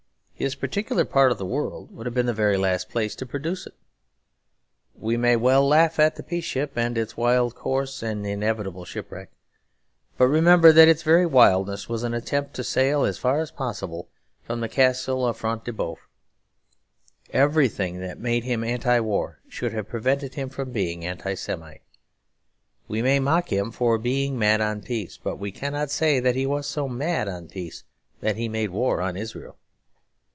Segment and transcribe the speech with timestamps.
[0.41, 3.67] His particular part of the world would have been the very last place to produce
[3.67, 3.75] it.
[4.95, 9.29] We may well laugh at the Peace Ship, and its wild course and inevitable shipwreck;
[10.17, 14.09] but remember that its very wildness was an attempt to sail as far as possible
[14.41, 15.99] from the castle of Front de Boeuf.
[17.31, 21.81] Everything that made him Anti War should have prevented him from being Anti Semite.
[22.87, 26.47] We may mock him for being mad on peace; but we cannot say that he
[26.47, 27.83] was so mad on peace
[28.21, 29.57] that he made war on Israel.